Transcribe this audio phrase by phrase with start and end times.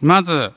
[0.00, 0.52] まず、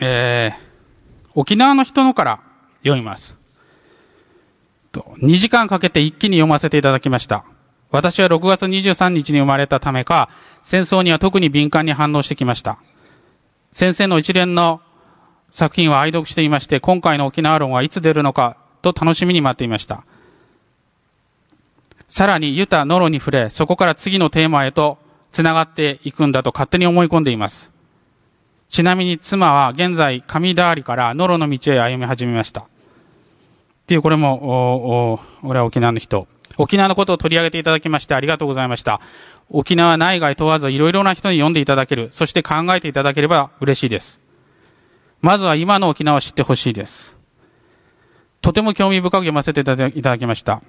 [0.00, 2.40] えー、沖縄の人のから
[2.82, 3.36] 読みます。
[4.92, 7.44] 2時間かけて一気に読ませていただきました。
[7.90, 10.28] 私は6月23日に生まれたためか、
[10.62, 12.78] 戦争には特に敏感に反応してきました。
[13.72, 14.80] 先生の一連の
[15.50, 20.04] 作品は愛読していまして、今回の沖縄論はいつ出るのかと楽しみに待っていました。
[22.10, 24.98] さらにユタ、ノロに触れ、そこから次のテーマへと
[25.30, 27.70] 繋がっていくんだと勝手に思い込んでいます。
[28.68, 32.62] ちなみに妻は現在、上田りからノロの道へ歩み始めました。
[32.62, 32.64] っ
[33.86, 36.26] ていう、これも、おお俺は沖縄の人。
[36.58, 39.00] 沖縄のことを取り上げていただきましてありがとうございました。
[39.48, 44.20] 沖縄内外問わずいろいろな人に読んでいただける、そして考えていただければ嬉しいです。
[45.20, 47.16] まずは今の沖縄を知ってほしいです。
[48.42, 50.60] とても興味深く読ませていただきました。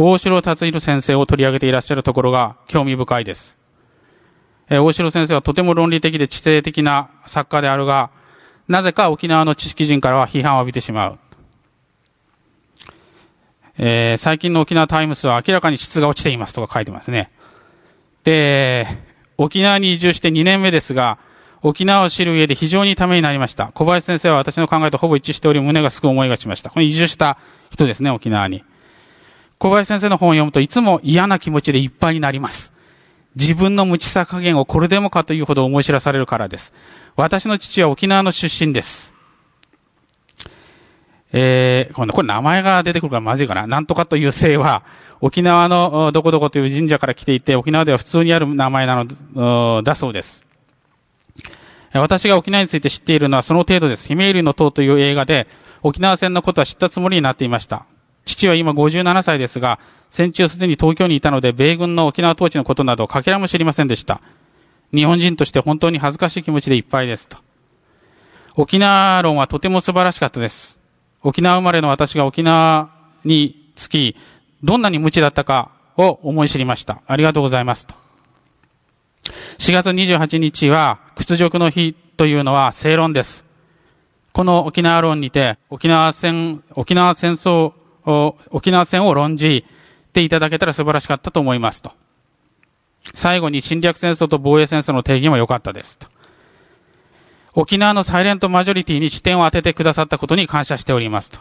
[0.00, 3.58] 大城達弘先生を取り上げていらっしゃるところが興味深いです。
[4.70, 8.10] え大城先生はとても論理的で知性的な作家であるが、
[8.68, 11.18] なぜか沖縄の知識人からは批判を浴びてしまう。
[13.76, 17.32] えー、最近の沖縄タイムスは明らかに質が落ちていますとか書いてますね。
[18.22, 18.86] で、
[19.36, 21.18] 沖縄に移住して2年目ですが、
[21.60, 23.72] 沖縄を知る上で非常にためになりました。
[23.74, 26.70] 小林先生は私の考えとほぼ一致しており、胸がすく思いがしました。
[26.70, 27.36] この移住した
[27.72, 28.62] 人ですね、沖縄に。
[29.58, 32.72] 小林先生の本を読むといつも嫌な気持ちでいっぱいになります。
[33.34, 36.72] 自分の無知さ加減をこれでもかというほど思い知らされるからです。
[37.16, 39.14] 私の父は沖縄の出身です。
[41.32, 43.66] えー、これ名前が出てくるからまずいかな。
[43.66, 44.82] なんとかという姓は、
[45.20, 50.44] 沖縄のどこどこという神社から来ていて、沖縄では普通にある名前なのだそうです。
[51.92, 54.08] 私が沖縄について知っているのはその程度です。
[54.08, 55.46] 姫入りの塔という映画で、
[55.82, 57.86] 沖縄戦のことは知ったつもりになっていました。
[58.28, 64.20] 父は今57歳ですが、戦中すでに東京にいたので、米軍の沖縄統治のことなどかけらも知りませんでした。
[64.94, 67.38] 日本人として本当に恥ずかしい気持ちでいっぱいですと。
[68.54, 70.80] 沖縄論はとても素晴らしかったです。
[71.22, 72.90] 沖縄生まれの私が沖縄
[73.24, 74.14] につき、
[74.62, 77.02] どんなに無知だったかを思い知りました。
[77.06, 77.94] ありがとうございますと。
[79.58, 83.44] 4月28日は屈辱の日というのは正論です。
[84.32, 87.72] この沖縄論にて、沖縄戦、沖縄戦争
[88.04, 89.64] 沖縄戦を論じ
[90.12, 91.92] ていただけたら素晴らしかったと思いますと。
[93.14, 96.08] 最後に侵略戦争と防衛戦争の定義も良かったですと。
[97.54, 101.40] 沖縄のサイレントマジョリティに視点を当ててくださったことに感謝しておりますと。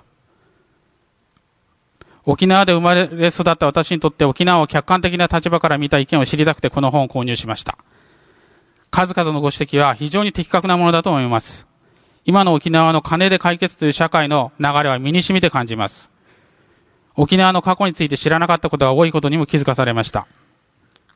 [2.25, 7.77] 沖縄で生まれ育った私にとって沖縄を客観的な立場から見た意見を知りたくてこの本を購入しました。
[8.89, 11.67] 数々のご指摘は非常に的確なものだと思います。
[12.25, 16.11] 今の沖縄の金で解決という社会の流れは身に染みて感じます。
[17.17, 20.27] 沖縄の過去について知らなかったことが多いことにも気づかされました。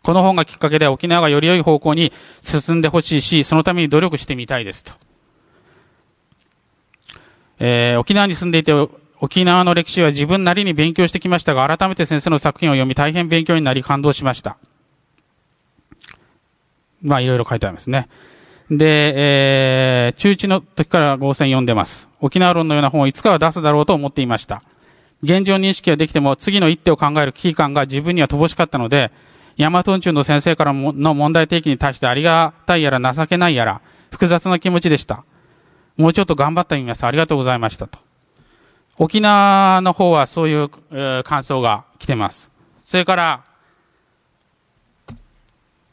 [0.03, 4.93] この本がきっかけで沖縄がより良い方向に進んでほしいし、そのために努力してみたいですと。
[7.59, 8.73] えー、沖縄に住んでいて、
[9.19, 14.57] 沖縄の歴史は自分なりに勉強してきましたが、改めて先生の作品を読み大変勉強になり感動しました。
[17.03, 18.09] まあ、いろいろ書いてありますね。
[18.71, 22.09] で、えー、中1の時から合戦読んでます。
[22.19, 24.63] 沖縄論のような本をいつかは出すだろうと思っていました。
[25.23, 29.11] 現状認識ができても次の一手を考える危機感が自分には乏しかったので、
[29.57, 35.23] ヤマトンチュンの先生からの問題提起に対してありがたいやら情けないやら、複雑な気持ちでした。
[35.97, 37.05] もうちょっと頑張ってみます。
[37.05, 37.99] ありがとうございましたと。
[38.97, 40.69] 沖縄の方はそういう、
[41.23, 42.49] 感想が来てます。
[42.83, 43.43] それから、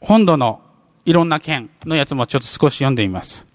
[0.01, 0.61] 本土の
[1.05, 3.45] いろんな県のやつもちょっと少し読んでみます。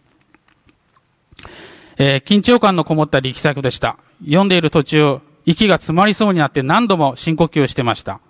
[1.96, 3.96] えー、緊張感のこもった力作でした。
[4.24, 8.20] 読んでいる途中、息が詰まりそうになって何度も深呼吸をしてました。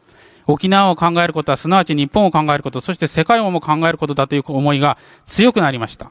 [0.46, 6.10] 沖縄を考えることは、すなわち日本を考えること、そして世界をも考えることだという思いが強くなりました。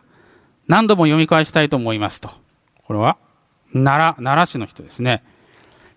[0.67, 2.29] 何度も読み返したいと思いますと。
[2.85, 3.17] これは、
[3.73, 5.23] 奈良、奈良市の人ですね。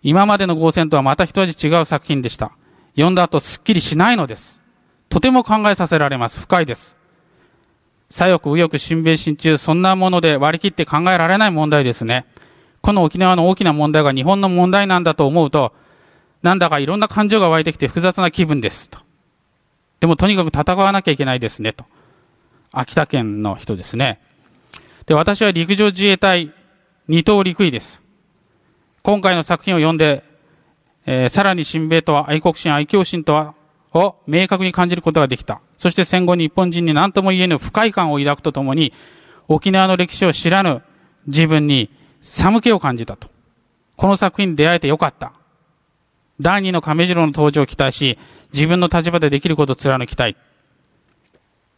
[0.03, 2.53] 今までの合戦とはまた一味違う作品でした。
[2.95, 4.61] 読んだ後すっきりしないのです。
[5.09, 6.41] とても考えさせられます。
[6.41, 6.99] 深いです。
[8.09, 12.27] 左翼、右翼、新米、新中、そんなもので割り切って考えられない問題ですね。
[12.87, 15.73] この沖縄の大きな問題が日本の問題なんだと思うと、
[16.43, 19.01] なんだかいろんな感情が湧いてきて複雑な気分ですと。
[19.99, 21.85] でもとにかく戦わなきゃいけないですねと。
[22.71, 24.21] 秋田県の人ですね。
[25.07, 26.53] で、私は陸上自衛隊
[27.09, 28.01] 二等陸尉です。
[29.03, 30.23] 今回の作品を読んで、
[31.07, 33.55] えー、さらに親米とは愛国心、愛嬌心とは、
[33.95, 35.61] を明確に感じることができた。
[35.77, 38.93] そして戦後日本人に何とも言えぬ不快感を抱くとともに、
[39.49, 40.83] 沖縄の歴史を知らぬ
[41.27, 41.91] 自分に
[42.21, 43.29] 寒気を感じたと。
[43.97, 45.33] この作品に出会えてよかった。
[46.41, 48.19] 第二の亀次郎の登場を期待し、
[48.53, 50.37] 自分の立場でできることを貫きたい。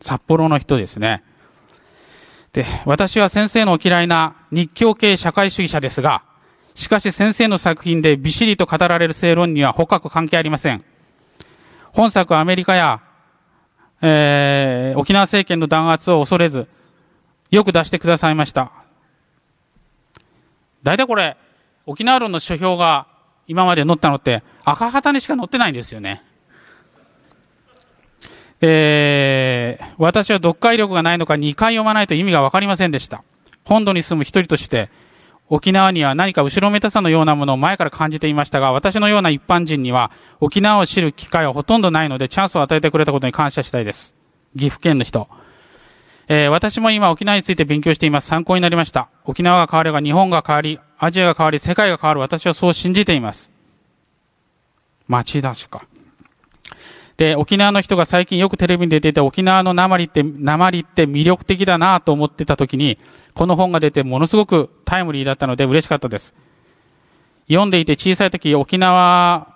[0.00, 1.22] 札幌の人ですね。
[2.52, 6.22] で、私は先生のお嫌いな日教系社会主義者ですが、
[6.74, 10.84] しかし先生の作品でびしりと語られる正論には深く関係ありません。
[11.92, 13.00] 本作はアメリカや、
[14.00, 16.68] えー、沖縄政権の弾圧を恐れず、
[17.50, 18.70] よく出してくださいました。
[20.82, 21.36] 大体これ、
[21.86, 23.06] 沖縄論の書評が
[23.46, 26.22] 今まで載ったのって赤旗にしか載ってないんですよね。
[28.60, 33.22] えー、私は読解力がないのか2回読まないと意味がわかりませんでした。
[33.64, 34.90] 本土に住む一人として、
[35.50, 40.10] 沖縄には何か後ろめたさのようなものを前から感じていましたが、私のような一般人には
[40.40, 44.14] 沖縄を知る機会はほとんどないので、チャンスを与えてくれたことに感謝したいです。
[44.54, 45.28] 岐阜県の人。
[46.30, 48.26] えー、私も今沖縄について勉強しています。
[48.26, 49.08] 参考になりました。
[49.24, 52.20] 沖縄が変われば日本が変わり、アジアが変わり、世界が変わる。
[52.20, 53.50] 私はそう信じています。
[55.06, 55.86] 町田市か。
[57.16, 62.98] で、沖縄の人が最近よくテレビに出ていて、沖縄の鉛って、鉛って魅力的だなと思ってた時に、
[63.32, 66.34] この本が出てものすごくタイムリーだったので嬉しかったです。
[67.48, 69.48] 読んでいて小さい時、沖縄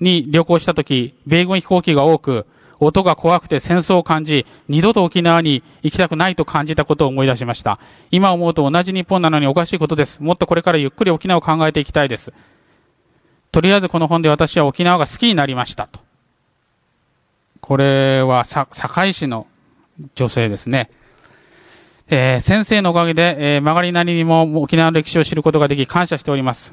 [0.00, 2.46] に旅行した時、米軍飛行機が多く、
[2.80, 7.78] 音が怖くて戦争を感じ、二度と沖縄に行きたくないと感じたことを思い出しました。
[8.10, 10.22] 今思うと同じ日本なのにおかしいことです。
[10.22, 12.32] もっとこれからゆっくり沖縄を考えていきたいです。
[13.50, 16.00] とりあえずこの本で私は沖縄が好きになりましたと。
[17.60, 19.46] これは堺市の
[20.14, 20.90] 女性ですね。
[22.10, 26.72] えー、先生のおかげで、えー、曲がりなりにも沖縄の歴史を知ることができ感謝しております。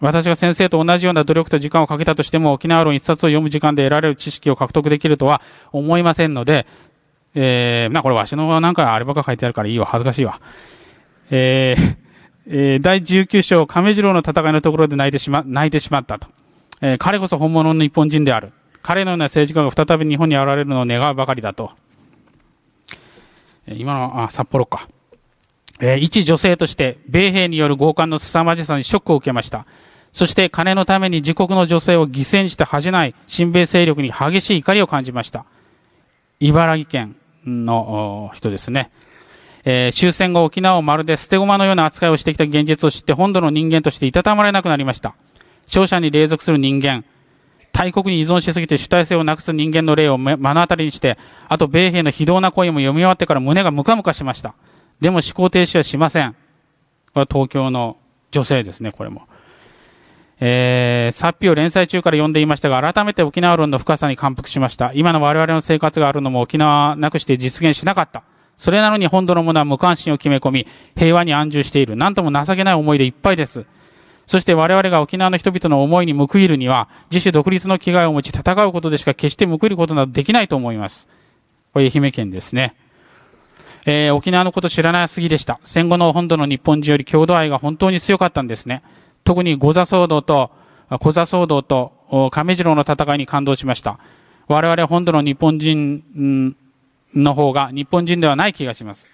[0.00, 5.42] 私が先生と同じような努力と時間をかけたとしても沖縄論一冊を読む時間で得られる知識を獲得できるとは
[5.72, 6.66] 思いませんので、
[7.34, 10.40] えー、まあこれわしのなんかあればか書いてあるからいいわ、恥ずかしいわ。
[11.30, 11.96] えー、
[12.48, 16.28] えー、第19章、亀次郎の戦いのところで泣いてしま、泣いてしまったと。
[16.80, 18.52] えー、彼こそ本物の日本人である。
[18.82, 21.72] 彼のような政治家が再び日本に現れるのを願うばかりだと。
[23.66, 24.88] え今の、あ、札幌か。
[25.78, 29.66] えー、一女性として、米兵による強姦の凄まじさにショックを受けました。
[30.12, 35.44] そして金のために自国の女性を犠牲にして恥じない親米勢力に激しい怒りを感じました。
[36.40, 38.90] 茨城県の人ですね。
[39.64, 45.14] えー、終戦後沖縄をまるで捨て駒のような扱いをしてきた現実を知って本土の人間としていたたまれなくなりました。
[45.66, 47.04] 勝者に隷属する人間、
[47.72, 51.18] 大国に依存しすぎて主体性をなくす人間の例を目の当たりにして、
[51.48, 54.54] あと米兵の非道な声も読み終わってから胸がムカムカしました。
[55.00, 56.32] でも思考停止はしません。
[56.32, 56.36] こ
[57.16, 57.96] れは東京の
[58.30, 59.28] 女性ですね、これも。
[60.42, 64.92] えー、サッピを連載中から読んでいましたが、改めて沖縄論の深さに感服しました。
[64.94, 68.22] 今の我々の生活があるのも沖縄なくして実現しなかった。
[68.56, 70.66] それなのに本土の者は無関心を決め込み、
[70.96, 71.94] 平和に安住している。
[71.96, 73.66] なんとも情けない思いでいっぱいです。
[74.26, 81.08] そして我々が沖縄の人々の思いに報いるには、自主独立の気概を持ち戦うことでしか決して報いることなどできないと思います。
[81.72, 82.74] これ愛媛県ですね。
[83.86, 85.58] えー、沖縄のこと知らなすぎでした。
[85.64, 88.82] 戦後の本土の日本人より郷土愛が本当に強かったんですね。
[89.24, 90.50] 特にゴザ騒動と、
[91.00, 93.98] コザ騒動と亀次郎の戦いに感動しました。
[94.48, 96.56] 我々本土の日本人
[97.14, 99.08] の方が日本人ではない気がします。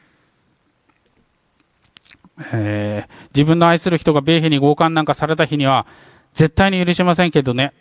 [2.53, 5.87] えー、自分の愛する人が米兵に強姦なんかされた日には、
[6.33, 7.73] 絶対に許しませんけどね。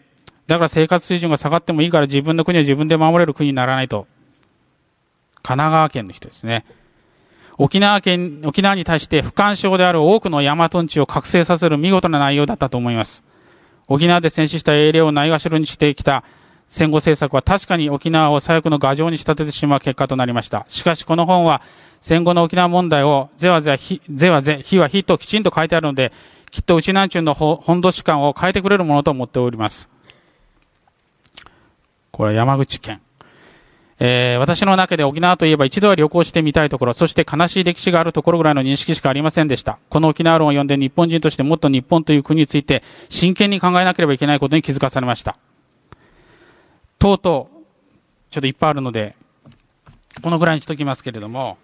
[0.47, 4.07] だから生活水準が下がってもいいから自分の国は自分で守れる国にならないと。
[5.41, 6.65] 神奈川県の人ですね。
[7.57, 13.23] 沖縄県、沖縄に対して不干渉である多くの大和地を覚醒させる見事な内容だったと思います。
[13.87, 16.23] 沖縄で戦死した英霊をないがしろにしてきた
[16.67, 20.65] 戦後政策は確かに沖縄を最悪の牙城に仕立ててしまう結果となりました。
[20.67, 21.61] しかしこの本は
[22.01, 26.11] 戦後の沖縄問題をぜわぜわ、ぜわぜ、非は非ときちんと書いてあるので、
[26.51, 29.89] きっと内南中の本土士官を変えてくれるものと思っております。
[32.11, 33.01] これは山口県。
[33.97, 39.79] えー、私の中で沖縄といえば一度は旅行してみたいところ、そして悲しい歴史があるところぐらいの認識しかありませんでした。
[39.89, 45.37] この沖縄論を読んで日本人としてもっと日本という国について真剣に考えなければいけないことに気づかされました。
[46.99, 47.55] とうとう、
[48.31, 49.15] ちょっといっぱいあるので、
[50.21, 51.57] このぐらいにしときますけれども、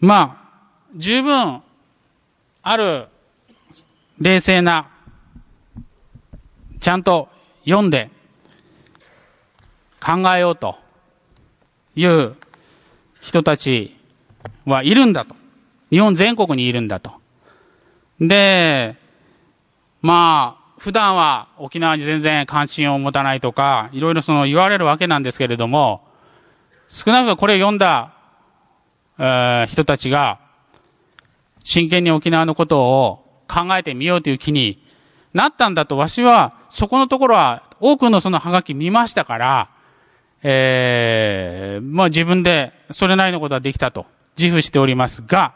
[0.00, 1.62] まあ、十分
[2.62, 3.06] ある
[4.18, 4.88] 冷静な、
[6.80, 7.28] ちゃんと
[7.64, 8.10] 読んで
[10.00, 10.76] 考えようと
[11.94, 12.36] いう
[13.20, 13.96] 人たち
[14.64, 15.34] はいるんだと。
[15.90, 17.12] 日本全国にいるんだと。
[18.20, 18.96] で、
[20.00, 26.02] まあ、普段は沖縄に全然関心を持たないとか、いろいろその言われるわけなんですけれども、
[26.88, 28.12] 少なくともこれを読んだ
[29.18, 30.40] え人たちが
[31.62, 34.82] 真剣に沖縄のことを考えてみようという気に
[35.32, 39.70] なったんだとわしはそこのところは多くのそのハガキ見ましたから、
[40.42, 44.06] えー、まあ自分でそれなりのことはできたと
[44.36, 45.54] 自負しておりますが、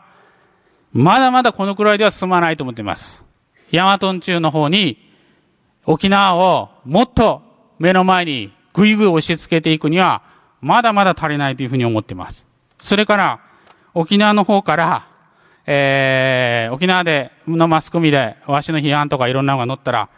[0.92, 3.24] まだまだこのくらいでは進まないと思っています。
[3.70, 4.98] ヤマトン中の方に
[5.84, 7.42] 沖縄をもっと
[7.78, 10.22] 目の前にぐいぐい押し付けていくには、
[10.60, 12.46] まだまだ足りないというふうに思っています。
[12.78, 13.40] それから、
[13.94, 15.08] 沖縄の方から、
[15.64, 20.08] えー、沖縄で、のマスコミで、わしの批判とかいろんなのが載ったら、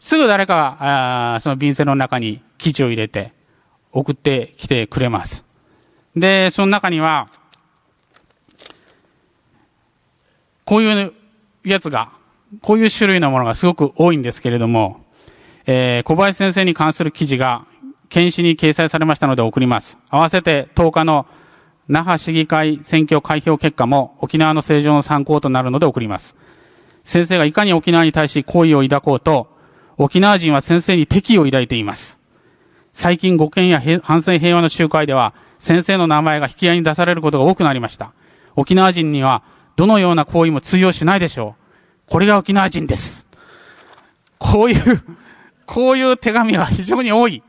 [0.00, 3.32] すぐ誰かが、あその便箋の中に記事を入れて、
[3.98, 5.44] 送ってきてくれます。
[6.14, 7.28] で、その中には、
[10.64, 11.12] こういう
[11.64, 12.10] やつが、
[12.60, 15.00] こういう種類のものがすごく多いんですけれども、
[15.64, 17.66] えー、小林先生に関する記事が、
[18.08, 19.98] 検視に掲載されましたので送ります。
[20.10, 21.26] 合わせて10日の
[21.88, 26.36] 那覇市議会選挙開票結果も沖縄の政情の参考となるので送ります。
[27.02, 29.48] 先生がいかに沖縄に対し好意を抱こうと、
[29.96, 32.15] 沖縄人は先生に敵意を抱いています。
[32.96, 38.14] 最近護憲や反戦平和の集会では、先生の名前が引き合いに出されることが多くなりました。
[38.54, 39.42] 沖縄人には、
[39.76, 41.56] どのような行為も通用しないでしょ
[42.08, 42.10] う。
[42.10, 43.28] これが沖縄人です。
[44.38, 45.02] こういう
[45.66, 47.42] こういう手紙が非常に多い。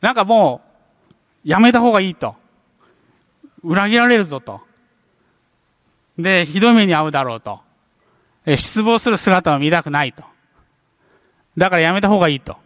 [0.00, 0.60] なんかも
[1.44, 2.36] う、やめた方がいいと。
[3.64, 4.60] 裏切られるぞと。
[6.16, 7.58] で、ひどい目に遭うだろうと。
[8.44, 10.22] え失望する姿を見たくないと。
[11.58, 12.64] だからやめた方がいいと。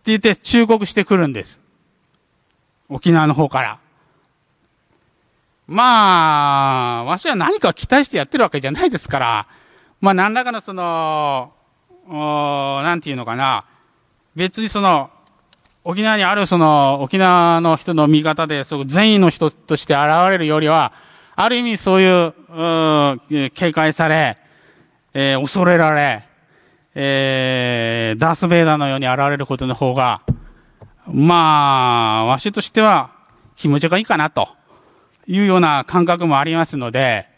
[0.00, 1.60] って言って忠告してくるんです。
[2.88, 3.78] 沖縄の方から。
[5.66, 9.46] まあ、わしは何か期待してやってるわけじゃないですから、
[10.00, 11.52] まあ何らかのその、
[12.08, 13.66] なんていうのかな、
[14.34, 15.10] 別にその、
[15.84, 20.92] 沖縄にあるその、沖縄の人の見方で、そ善意の人として現れるよりは、
[21.36, 24.38] ある意味そういう、う警戒され、
[25.12, 26.24] えー、恐れられ、
[26.94, 30.22] えー、ダース・ベイダーのように現れることの方が、
[31.06, 33.12] まあ、わしとしては
[33.56, 34.48] 気持ちがいいかなと
[35.26, 37.28] いうような感覚もありますので、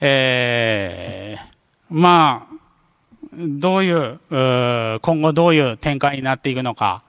[0.00, 1.44] えー、
[1.88, 2.54] まあ、
[3.36, 7.02] どういう、う今後どういう展開になっていくのか。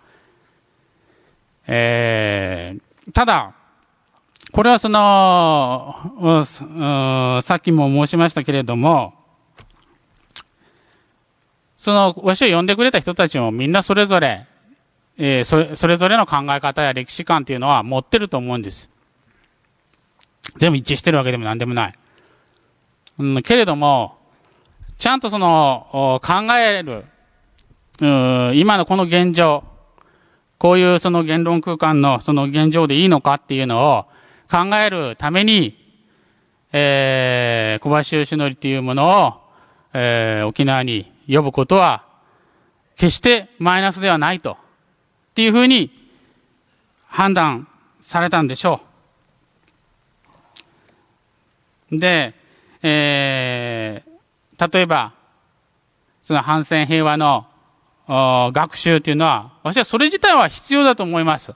[1.68, 3.54] えー、ただ、
[4.52, 6.42] これはその、
[7.42, 9.14] さっきも申しましたけれども、
[11.86, 14.48] その、わしを呼んでくれた人たちもみんなそれぞれ、
[15.20, 18.90] えー、それ、それぞれの考え方や歴史観っていうのは持ってると思うんです。
[20.58, 21.94] 全部一致してるわけでも何でもない。
[23.20, 24.18] うん、けれども、
[24.98, 27.06] ちゃんとその、考える、
[28.56, 29.64] 今のこの現状、
[30.58, 34.06] こういうその言論空間のその現状でいいのかっていうのを
[34.50, 35.78] 考えるために、
[36.74, 39.34] えー、小林義則っていうものを、
[39.94, 42.04] えー、沖縄に呼ぶことは、
[42.96, 45.92] 決してマイナスではないと、っていうふうに
[47.08, 47.68] 判断
[48.00, 48.82] されたんでしょ
[51.92, 51.98] う。
[51.98, 52.34] で、
[52.82, 55.14] えー、例えば、
[56.24, 57.48] その反戦平和の
[58.08, 61.54] 学習というのは、私はそれ自体は必要だと思います。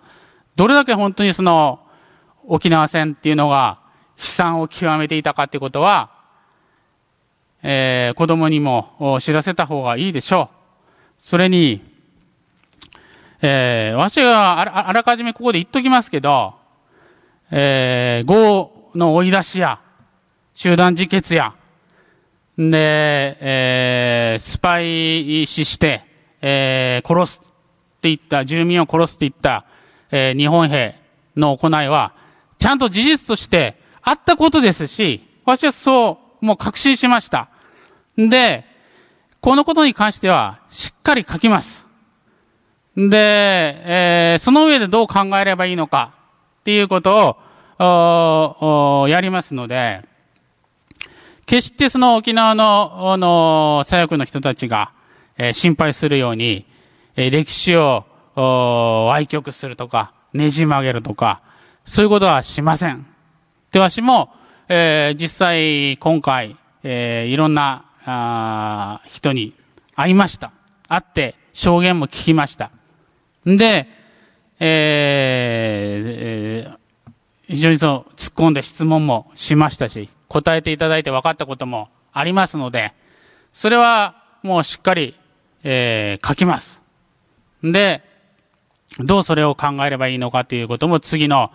[0.56, 1.80] どれだけ本当にその
[2.46, 3.80] 沖縄戦っていうのが
[4.18, 6.19] 悲惨を極めていたかっていうことは、
[7.62, 10.56] えー、子供にも知らせた方がいいでしょう。
[11.20, 11.82] それに、
[13.42, 16.56] えー、私はあらかじめここで言っときますけど、
[17.52, 19.80] えー、豪の追い出しや、
[20.54, 21.54] 集団自決や、
[22.58, 26.04] で、えー、スパイ死して、
[26.42, 27.50] えー、殺すっ
[28.02, 29.66] て言った、住民を殺すって言った、
[30.12, 30.96] えー、日本兵
[31.36, 32.14] の行いは、
[32.60, 37.50] ちゃんと事実としてあったことですし、私はそう、もう確信しました。
[38.18, 38.66] で、
[39.42, 41.86] このことに関しては、しっかり書きます。
[42.96, 43.18] で、
[43.86, 46.12] えー、その上でどう考えればいいのか
[46.62, 47.38] っていうこと
[47.80, 50.02] を、やりますので、
[51.46, 54.92] 決してその沖縄の、あの、左翼の人たちが、
[55.38, 56.66] えー、心配するように、
[57.16, 58.06] えー、歴史を、
[58.36, 61.42] 歪曲するとか、ねじ曲げるとか、
[61.86, 63.06] そういうことはしません。
[63.72, 64.34] で、わしも、
[64.72, 69.56] えー、実際、今回、えー、いろんな、あ人に
[69.96, 70.52] 会いました。
[70.88, 72.70] 会って、証言も聞きました。
[73.50, 73.88] んで、
[74.60, 76.78] えー、え、
[77.48, 82.94] 非常にそう、突っ込んで質問もしましたし、答えていただいて分かったこともありますので、
[83.52, 85.16] それはもうしっかり、
[85.64, 86.80] えー、書きます。
[87.64, 88.04] で、
[89.00, 91.52] どうそれを考えればいいのかということも次の、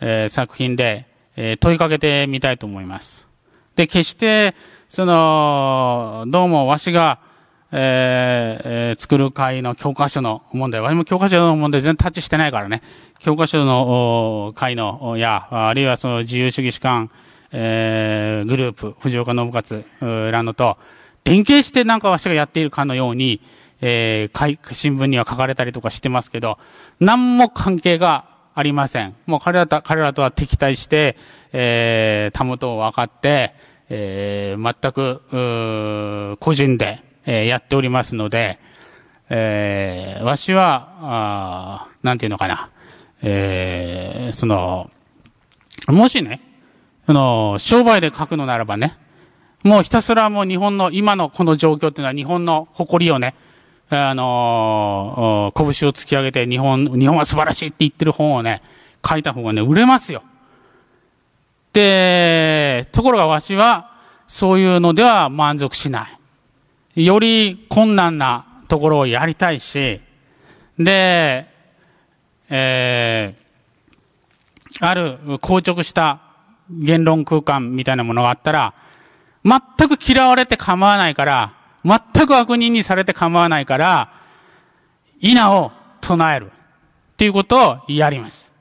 [0.00, 3.28] えー、作品で、えー、問いかけてみたいと思います。
[3.76, 4.54] で、決して、
[4.88, 7.18] その、どうもわしが、
[7.72, 10.82] えーえー作る会の教科書の問題。
[10.82, 12.82] 私も教科書の問題全然タッチしてないからね。
[13.18, 17.10] 教科書の会の、や、あるいはその自由主義士官、
[17.50, 20.76] えーグループ、藤岡信勝うらのと、
[21.24, 23.40] 連携してなんかわしがやっているかのように、
[23.80, 26.58] えー会新聞には書かれたりとかしてますけど、
[27.00, 29.16] 何も関係がありません。
[29.26, 31.16] もう彼らと彼らとは敵対して、
[31.52, 33.54] えー、たもとを分かって、
[33.88, 38.58] えー全く、個人で、えーやっておりますので、
[39.30, 42.70] えーわしは、あなんていうのかな、
[43.22, 44.90] えーその、
[45.88, 46.40] もしね、
[47.06, 48.96] あの、商売で書くのならばね、
[49.64, 53.34] もうひたすらもう日本の今のこの状況っていうのは日本の誇りをね、
[53.96, 58.62] あのー、拳を突き上げて日本、日本は素晴らしいって言ってる本をね、
[59.06, 60.22] 書いた方がね、売れますよ。
[61.72, 63.90] で、ところがわしは、
[64.26, 66.08] そういうのでは満足しな
[66.94, 67.04] い。
[67.04, 70.00] より困難なところをやりたいし、
[70.78, 71.46] で、
[72.48, 76.20] えー、ある硬直した
[76.70, 78.74] 言論空間みたいなものがあったら、
[79.44, 84.12] 全く嫌われて構わないから、全く悪人にされて構わないから、
[85.20, 86.52] 稲を唱える。
[87.12, 88.52] っていうことをやります。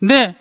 [0.00, 0.36] で、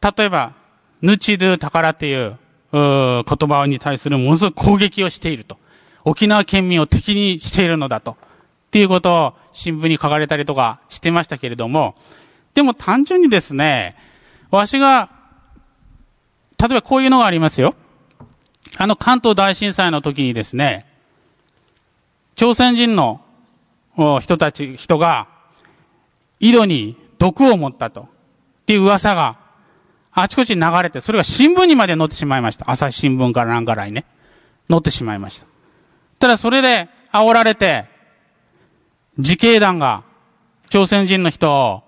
[0.00, 0.54] 例えば、
[1.02, 2.38] ヌチドゥ宝っていう
[2.72, 5.58] 言葉に対するものすごい攻撃をしていると。
[6.04, 8.12] 沖縄県民を敵にしているのだと。
[8.12, 8.14] っ
[8.72, 11.94] ていうことを新聞に書かれたりとかしてましたけれども、
[12.54, 13.96] でも単純にですね、
[14.50, 15.10] わしが、
[16.58, 17.74] 例えばこういうのがありますよ。
[18.76, 20.86] あの関東大震災の時にですね、
[22.34, 23.20] 朝鮮人の
[24.20, 25.28] 人たち、人が、
[26.40, 28.02] 井戸に毒を持ったと。
[28.02, 29.38] っていう噂が、
[30.12, 32.70] あちこちに流れて、それが新聞にまで載ってしまいました。
[32.70, 34.04] 朝日新聞からなんからにね。
[34.68, 35.46] 載ってしまいました。
[36.18, 37.86] ただそれで煽られて、
[39.18, 40.04] 自警団が
[40.70, 41.82] 朝鮮人の人を、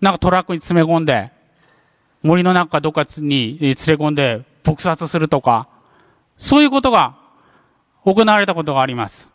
[0.00, 1.30] なんかトラックに詰め込んで、
[2.22, 5.68] 森の中どっかに連れ込んで撲殺するとか、
[6.36, 7.14] そういうことが
[8.04, 9.28] 行われたことがあります。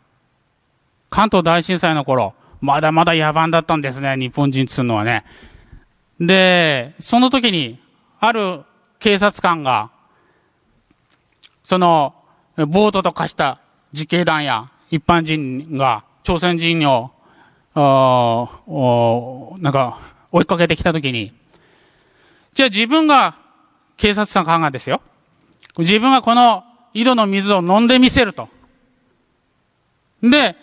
[1.10, 5.24] 関東大震災の頃、まだまだ野蛮だったんですね、日本人っつうのはね。
[6.20, 7.78] で、その時に、
[8.20, 8.62] ある
[8.98, 9.90] 警察官が、
[11.62, 12.14] その、
[12.56, 13.60] ボートと化した
[13.92, 17.10] 自警団や一般人が朝鮮人を、
[17.74, 20.00] あーおなんか、
[20.32, 21.32] 追いかけてきた時に、
[22.54, 23.36] じゃあ自分が、
[23.96, 25.00] 警察官がですよ。
[25.78, 28.48] 自分がこの井戸の水を飲んでみせると。
[30.22, 30.56] で、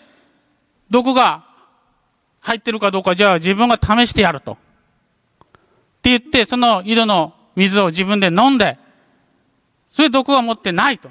[0.90, 1.44] 毒が
[2.40, 4.52] 入ってるかどうか、じゃあ自分が試してやると。
[4.52, 4.56] っ
[6.02, 8.78] て言って、その井戸の水を自分で飲んで、
[9.92, 11.10] それ毒は持ってないと。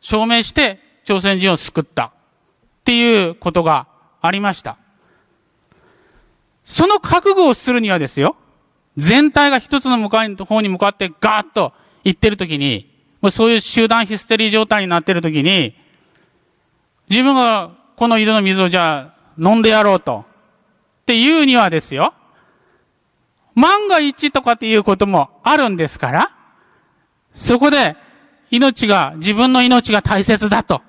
[0.00, 2.06] 証明して、朝鮮人を救った。
[2.06, 2.12] っ
[2.84, 3.88] ていうことが
[4.20, 4.76] ありました。
[6.64, 8.36] その覚悟をするにはですよ、
[8.96, 11.72] 全体が一つの向かいの方に向かってガーッと
[12.04, 12.89] 行ってるときに、
[13.20, 15.76] もうそういう集団ヒステリー状態になっているときに、
[17.08, 20.24] 自分がこの井戸の水をじゃあ飲んでやろうと。
[21.02, 22.14] っていうにはですよ、
[23.54, 26.30] 万が一とかっていうこともあるんですから、
[27.32, 27.96] そこで
[28.50, 30.82] 命が、自分の命が大切だと。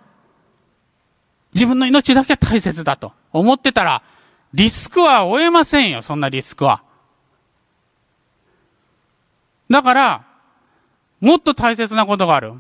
[1.54, 4.04] 自分の命だけは大切だと思ってたら、
[4.54, 6.84] リスクは負えませんよ、そんなリスクは。
[9.70, 10.26] だから、
[11.22, 12.54] もっと大切なことがある。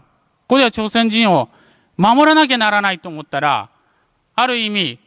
[0.47, 1.50] これは朝鮮人を
[1.97, 3.69] 守らなきゃならないと思ったら、
[4.36, 5.00] ある意味、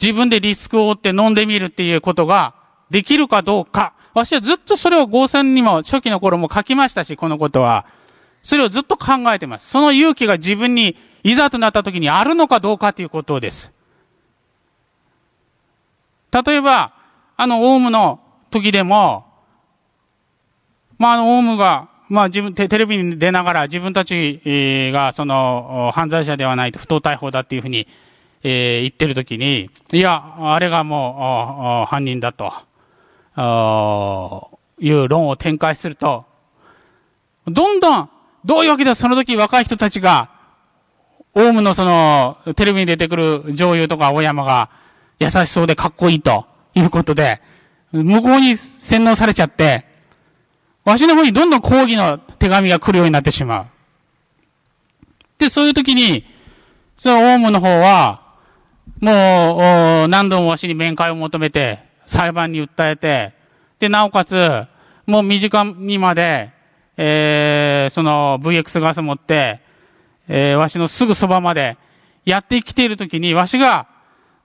[0.00, 2.54] 自分でリスクを負って飲んでみるっていうことが
[2.90, 3.94] できるかどうか。
[4.14, 7.86] 私はずっとそれを合戦にも初期の頃も書きましたし、このことは。
[8.42, 9.68] それをずっと考えてます。
[9.68, 13.72] その勇気が自分にいざとなった時にあるのかどうかということです。
[16.32, 16.94] 例えば、
[17.36, 18.20] あの、オウムの
[18.50, 19.26] 時でも、
[20.98, 24.42] まあ、あの、オウムが、まあ、自分、テレビに出ながら自分たち
[24.92, 27.88] が、その、犯罪者ではないと不当逮捕だっていうふうに、
[28.42, 32.52] えー言ってる時に、いや、あれがもう、犯人だと、
[34.78, 36.26] いう論を展開すると、
[37.46, 38.10] どんどん、
[38.44, 40.28] どういうわけでその時若い人たちが、
[41.32, 44.68] オウムのその、テレビに出てくる女優とか大山が
[45.18, 46.44] 優しそうでかっこいいと
[46.74, 47.40] いうことで、
[47.90, 49.86] 向こうに洗脳されちゃって、
[50.84, 53.66] わしの方にどんどん抗議の手紙が来るようになってしまう。
[55.38, 56.24] で、そういう時に、
[56.96, 58.22] そのオウムの方は、
[59.00, 63.34] もう、何度もわしに面会を求めて、裁判に訴えて、
[63.78, 64.64] で、なおかつ、
[65.06, 66.52] もう身近にまで、
[66.96, 69.60] えー、その VX ガス持って、
[70.28, 71.76] えー、わしのすぐそばまで
[72.24, 73.88] やってきているときに、わしが、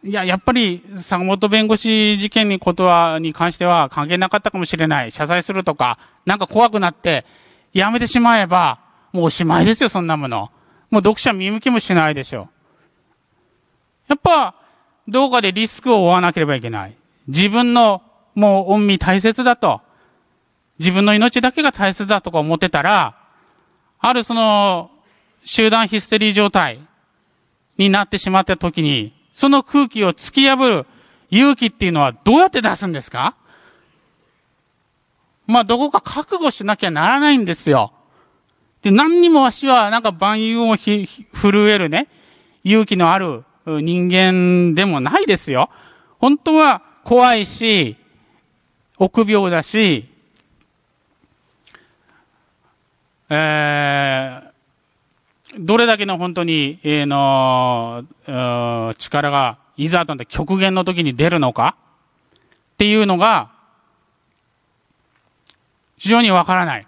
[0.08, 5.12] いや、やっぱり、坂本弁護士事件にことは、に関しては関係なかったかもしれない。
[5.12, 7.26] 謝罪するとか、なんか怖くなって、
[7.74, 8.80] やめてしまえば、
[9.12, 10.50] もうおしまいですよ、そんなもの。
[10.90, 12.48] もう読者見向きもしないでしょう。
[14.08, 14.56] やっぱ、
[15.10, 16.96] どうかでリスクを負わなければいけない。
[17.28, 18.02] 自分の、
[18.34, 19.82] もう、恩味大切だと。
[20.80, 23.18] 自分の命だけが大切だとか思ってたら、
[24.00, 24.90] あるその、
[25.44, 26.80] 集団ヒステリー状態
[27.78, 30.88] になってしまった時に、その空気を突き破る
[31.30, 33.36] 勇気っていうのはどうやって出すんですか？
[35.46, 37.94] まあ、どこか覚悟しなきゃならないんですよ。
[38.82, 41.08] で、何にもわしはなんか万有を震
[41.70, 42.08] えるね、
[42.64, 45.70] 勇気のある人間でもないですよ。
[46.18, 47.96] 本当は怖いし、
[48.98, 50.10] 臆病だし、
[53.30, 54.47] えー、
[55.60, 58.04] どれだけの本当に、えー、の、
[58.98, 61.76] 力が、いざとなって極限の時に出るのか
[62.74, 63.52] っていうのが、
[65.98, 66.88] 非常にわからない。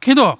[0.00, 0.38] けど、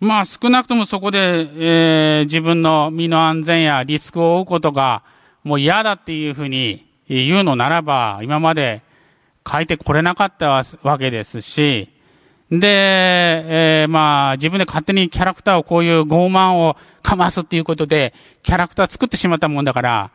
[0.00, 5.02] まあ少なくともそこで、えー、自分の身の安全やリスクを負うことが
[5.42, 8.82] もう嫌だっていうふうに言うのならば、今まで
[9.50, 11.90] 書いてこれなかったわけですし、
[12.50, 20.10] で、えー、まあ、自分で勝手にキャラクターをこういう傲慢をかますっていうことで、キャラクター作ってしまったもんだから、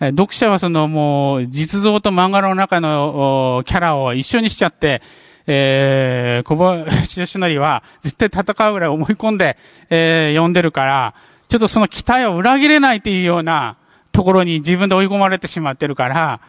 [0.00, 5.02] 読者はそのもう、実像と漫画の中のキャラを一緒にしちゃって、
[5.46, 9.56] えー、小林義成は絶対戦うぐらい思い込んで、
[9.88, 11.14] えー、読んでるから、
[11.48, 13.78] ちょっとその期待を裏切れないっていうような
[14.12, 16.40] ところに自分で追い込まれてしまってるから、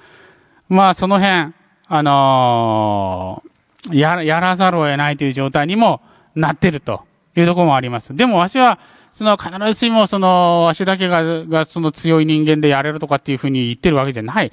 [0.68, 1.54] まあその辺、
[1.88, 3.49] あのー、
[3.92, 6.02] や、やらざるを得ないという状態にも
[6.36, 7.04] なってると
[7.36, 8.16] いうところもあります。
[8.16, 8.80] でもわしは、
[9.12, 14.52] その必ずしもその、わしだけが、がその強い人間でやれるとかっていうふうに言ってるわけじゃない。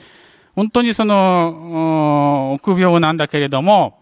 [0.54, 3.98] 本当にその、臆病なんだけれども、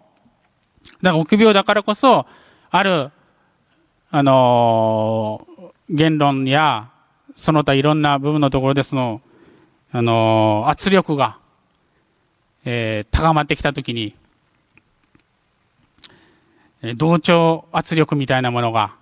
[1.03, 2.27] だから臆病だからこそ、
[2.71, 3.11] ある、
[4.11, 6.91] あのー、言論や、
[7.35, 9.21] その他いろんな部分のところでその、
[9.91, 11.39] あのー、圧力が、
[12.65, 14.15] えー、高まってきたときに、
[16.97, 18.94] 同調圧力みたいなものが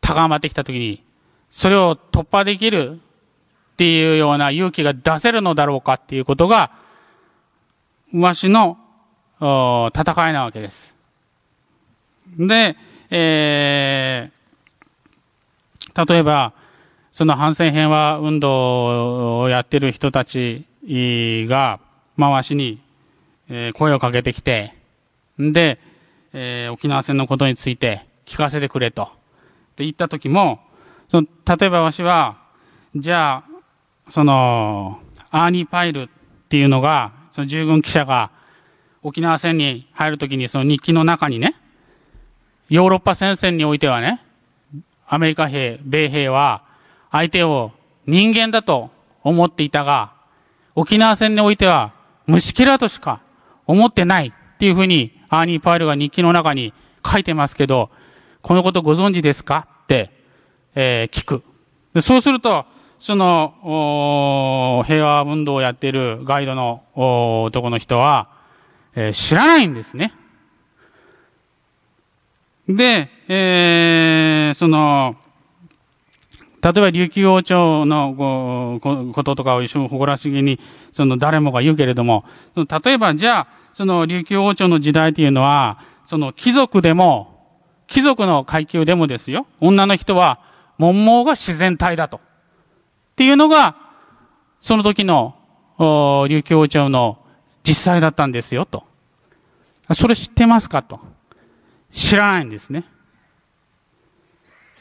[0.00, 1.02] 高まってきたときに、
[1.48, 6.70] それを突破できるっていうような勇気が出せるのだろうかっていうことが、
[8.14, 8.78] わしの
[9.40, 10.94] 戦いなわけです。
[12.38, 12.76] で、
[13.10, 16.52] えー、例えば、
[17.12, 21.80] その反戦平和運動をやってる人たちが、
[22.18, 22.80] 回しに、
[23.74, 24.74] 声をかけてきて、
[25.38, 25.78] で、
[26.32, 29.04] えー、沖縄戦のことについて聞かせてくれと。
[29.04, 29.06] っ
[29.76, 30.60] て言った時も、
[31.08, 31.26] その、
[31.58, 32.38] 例えばわしは、
[32.94, 36.08] じゃあ、その、アーニー・パイルっ
[36.48, 38.32] ていうのが、その従軍記者が
[39.02, 41.54] 沖縄戦に入るときにその日記の中にね、
[42.68, 44.22] ヨーロッパ戦線においてはね、
[45.06, 46.64] アメリカ兵、米兵は
[47.10, 47.72] 相手を
[48.06, 48.90] 人間だと
[49.22, 50.12] 思っていたが、
[50.74, 51.92] 沖縄戦においては
[52.26, 53.20] 虫けらとしか
[53.66, 56.74] 思ってないっていうふうにアーニー・パイルが日記の中に
[57.06, 57.90] 書いてますけど、
[58.42, 59.68] このことご存知ですか？
[59.84, 60.10] って、
[60.74, 61.42] えー、聞く。
[62.02, 62.66] そうすると、
[62.98, 68.28] その、平和運動をやっているガイドの男の人は、
[68.94, 70.12] えー、知らないんですね。
[72.68, 75.16] で、えー、その、
[76.62, 78.78] 例えば琉球王朝の
[79.14, 80.60] こととかを一緒に誇らしげに、
[80.92, 87.28] その誰もが言うけれども、例えばじゃあ、その琉球王朝の時代というのは、その貴族でも、
[87.86, 90.40] 貴族の階級でもですよ、女の人は、
[90.78, 92.18] 文盲が自然体だと。
[92.18, 92.20] っ
[93.16, 93.76] ていうのが、
[94.58, 95.36] その時の、
[95.78, 97.18] 琉球王朝の
[97.62, 98.84] 実際だったんですよ、と。
[99.92, 101.00] それ知ってますかと。
[101.90, 102.84] 知らないんですね。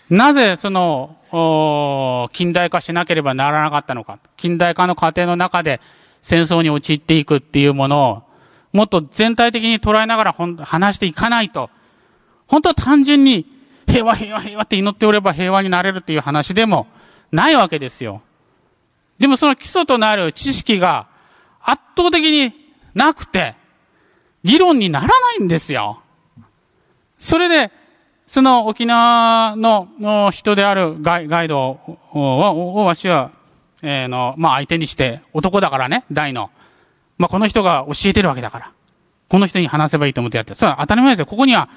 [0.09, 4.19] なぜその、近代化しなければならなかったのか。
[4.37, 5.81] 近代化の過程の中で
[6.21, 8.23] 戦争に陥っていくっていうものを、
[8.71, 11.69] もっと全体的に捉えながら話していかないと、
[12.47, 13.45] 本当は単純に
[13.87, 16.87] 平和平和平和って祈っておれば平和になれるっていう話でも
[17.31, 18.21] ないわけですよ。
[19.17, 21.07] でもその基礎となる知識が
[21.61, 22.53] 圧倒的に
[22.93, 23.55] なくて、
[24.43, 26.01] 議論にならないんですよ。
[27.17, 27.71] それで、
[28.25, 31.79] その沖縄の人であるガイガイド
[32.13, 33.31] を、わしは、
[33.81, 36.51] えー、の、まあ、相手にして、男だからね、大の。
[37.19, 38.71] まあ、この人が教えてるわけだから。
[39.27, 40.55] この人に話せばいいと思ってやって。
[40.55, 41.25] それは当たり前ですよ。
[41.27, 41.69] ここには、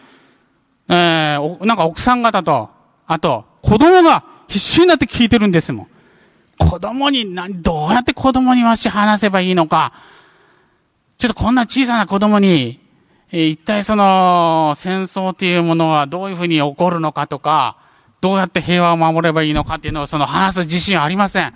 [0.89, 2.71] えー、なんか奥さん方と、
[3.07, 5.87] あと、子供が必死になって聞いてるんですもん。
[6.59, 9.93] 子供に何、どうやって子供にわし話せばいいのか。
[11.19, 12.81] ちょっとこんな小さな子供に、
[13.33, 17.77] え一体その戦争というものはどういうふうに起こるのかとか、
[18.21, 21.55] どうやって平和を守ればいいのかっていうのをその話す自信はありません。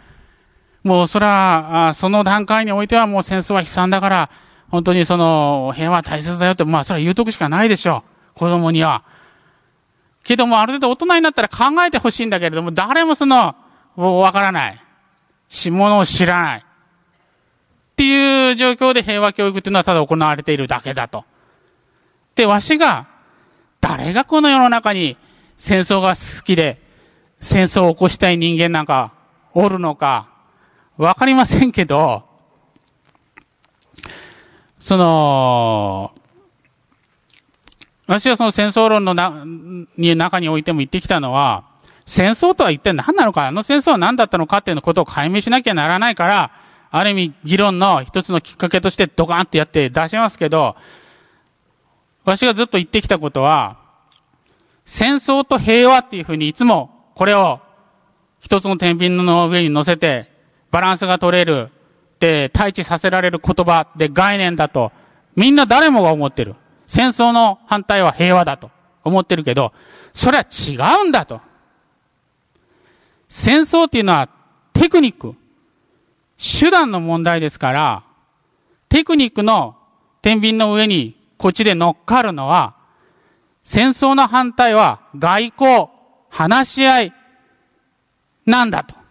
[0.87, 4.31] もうそれは、その段階においてはもう戦争は悲惨だから、
[4.68, 8.05] 本当にその平和は大切だよって、まあそれは言うとくしかないでしょ
[8.37, 8.38] う。
[8.38, 9.03] 子供には。
[10.22, 13.57] けどもある程度大人になったら考えてほしいんだけれども、誰もその、
[13.96, 14.81] もうわからない。
[15.49, 16.59] し、ものを知らない。
[16.61, 16.62] っ
[17.96, 21.25] ていう状況で平和教育っていうのはただ行われているだけだと。
[22.37, 23.09] で、わしが、
[23.81, 25.16] 誰がこの世の中に
[25.59, 26.81] 戦争が好きで、
[27.40, 29.14] 戦争を起こしたい人間なんか
[29.53, 30.36] おるのか、
[30.97, 32.25] わかりませんけど、
[34.79, 36.13] その、
[38.07, 39.45] 私はその戦争論のな
[39.97, 41.65] に中においても言ってきたのは、
[42.07, 46.53] 戦争とは一体何なのか、あの戦争は何だったのかっていうことを解明しなきゃならないから、
[46.91, 50.77] ある意味議論の一つのきっかけとしてドカンってやって出しますけど、
[52.25, 53.77] 私がずっと言ってきたことは、
[54.85, 57.61] 戦争と平和っていうふうにいつもこれを
[58.39, 60.31] 一つの天秤の上に乗せて
[60.77, 61.71] バランスが取れる
[62.17, 64.93] って対峙させられる言葉で概念だと
[65.35, 66.55] みんな誰もが思ってる。
[66.87, 68.71] 戦争の反対は平和だと
[69.03, 69.73] 思ってるけど、
[70.12, 71.41] それは違うんだと。
[73.27, 74.29] 戦争っていうのは
[74.75, 75.35] テクニック、
[76.37, 78.03] 手段の問題ですから、
[78.91, 79.77] テクニックの
[80.21, 82.77] 天秤の上にこっちで乗っかるのは、
[83.65, 85.89] 戦争の反対は外交、
[86.29, 87.12] 話し合い
[88.45, 89.06] なんだと。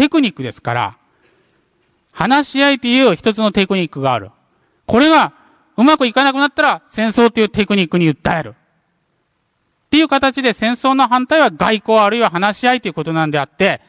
[0.00, 0.96] テクニックですから、
[2.10, 4.30] 話し合いという一つのテクニックがある。
[4.86, 5.34] これが
[5.76, 8.54] うまくいかなくなったら戦争というテクニックに訴える。
[8.54, 13.82] っていう形で戦争の反対は外交あるいは話し合いということなんであって、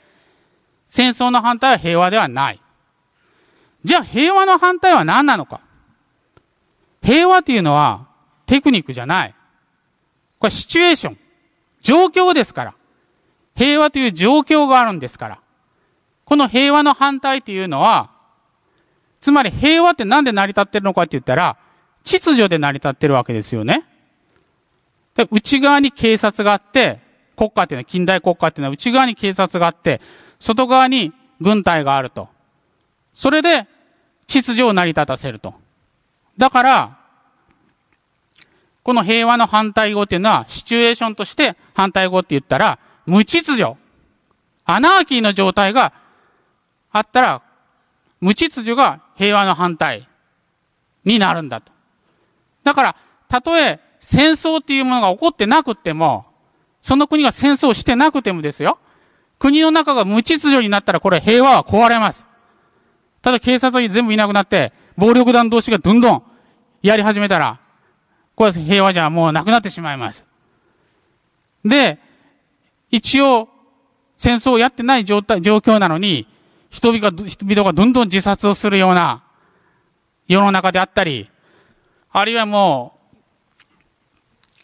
[0.86, 2.62] 戦争の反対は平和ではない。
[3.86, 5.62] じゃあ平和の反対は何なのか
[7.02, 8.06] 平和というのは
[8.47, 9.36] テクニックじゃない。
[10.39, 11.17] これシチュエーション。
[11.80, 12.74] 状況ですから。
[13.56, 15.39] 平和という状況があるんですから。
[16.32, 18.10] この平和の反対というのは、
[19.20, 21.58] つまり平和って何で成り立ってるのかって言ったら、
[22.06, 23.84] 秩序で成り立ってるわけですよね。
[25.13, 27.02] で内側に警察があって、
[27.36, 30.00] 国家っていうのは、近代国家っていうのは内側に警察があって、
[30.39, 32.30] 外側に軍隊があると。
[33.13, 33.67] それで、
[34.26, 35.54] 秩序を成り立たせると。
[36.38, 36.98] だから、
[38.84, 43.76] この平和の反対語っていうのは、シチュエーションとして反対語って言ったら、無秩序。
[44.63, 45.91] アナーキーの状態が
[46.91, 47.41] あったら、
[48.19, 50.08] 無秩序が平和の反対
[51.06, 51.71] になるんだと。
[52.63, 52.95] だから、
[53.27, 56.25] たとえ戦争っていうものが起こってなくても、
[56.82, 58.80] その国が戦争してなくてもですよ。
[59.39, 62.25] 国の中が無秩序になったらこれ平和は壊れます。
[63.21, 66.23] ただ警察に全部いなくなって、暴力団同士がどんどん
[66.82, 67.60] やり始めたら、
[68.36, 70.25] これ平和じゃもうなくなってしまいます。
[71.63, 71.99] で、
[72.89, 73.49] 一応、
[74.17, 76.27] 戦争をやってない状態、状況なのに、
[76.71, 79.23] 人々が、人々がどんどん自殺をするような
[80.27, 81.29] 世の中であったり、
[82.12, 82.97] あるいはも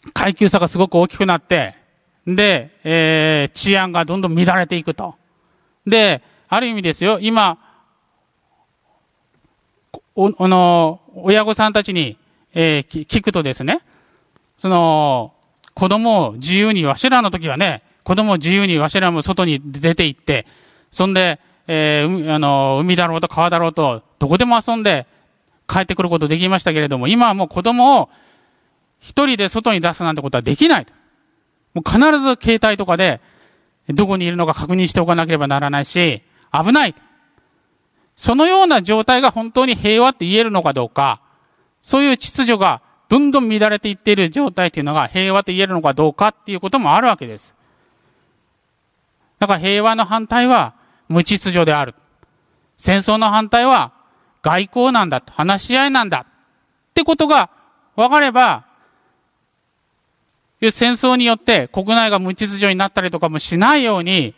[0.06, 1.76] う、階級差がすごく大きくなって、
[2.26, 5.14] で、えー、治安がどんどん乱れていくと。
[5.86, 7.58] で、ある意味ですよ、今、
[10.16, 12.18] お、あの、親御さんたちに、
[12.54, 13.82] えー、聞くとですね、
[14.58, 15.34] その、
[15.74, 20.46] 子供を自由に、わしらの時はね、子供を自由にわしらも外に出て行って、
[20.90, 21.38] そんで、
[21.68, 25.06] えー、あの、海だろうと川だろうと、どこでも遊んで、
[25.68, 28.08] 帰ってくることできましたけれども、今はもう子供を
[29.00, 30.86] 一人で外に出すなんてことはできない。
[31.74, 33.20] もう必ず携帯とかで
[33.90, 36.94] どこにいるのか確認しておかなければならないし、危ない。
[38.16, 41.20] そのような状態が本当に平和って言えるのかどうか、
[41.82, 47.54] そういう秩序がどんどん乱れていっている状態っていうのが平和と言えるのかどうかっていうこともあるわけです。
[49.38, 50.77] だから平和の反対は
[51.08, 51.94] 無秩序である。
[52.76, 53.92] 戦争の反対は
[54.42, 57.50] 外交なんだと、話し合いなんだってことが
[57.96, 58.64] 分かれば、
[60.60, 64.34] 戦争によって国内が無秩序になったりとかもしないように、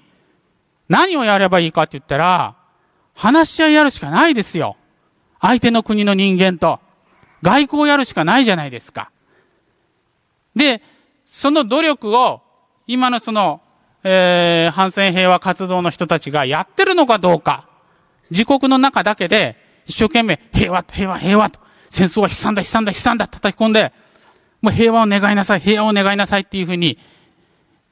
[0.89, 2.57] 何をやればいいかって言ったら、
[3.15, 4.77] 話し合いやるしかないですよ。
[5.41, 6.81] 相手の国の人間と。
[7.43, 9.11] 外交やるしかないじゃないですか。
[10.55, 10.83] で、
[11.25, 12.43] その努力を、
[12.87, 13.63] 今のその、
[14.03, 17.69] えー、反戦平和活動の人たちがやってるのかどうか。
[18.31, 21.59] 自国の中だけで、一生懸命、平和、平和、平和と、
[21.91, 23.93] 戦争は悲惨だ、悲惨だ、悲惨だ、叩き込んで、
[24.63, 26.99] もう平和を願いなさい、平和を願いなさいっていうふうに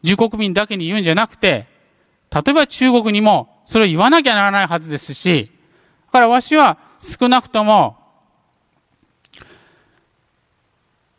[0.02, 1.66] 自国民だけに言うんじゃなくて、
[2.30, 5.50] 例えば中国にもそれを言わなきゃならないはずですし、
[6.06, 7.96] だからわしは少なくとも、